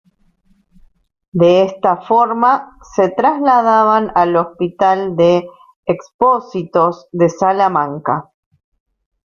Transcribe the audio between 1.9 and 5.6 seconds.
forma se trasladaban al Hospital de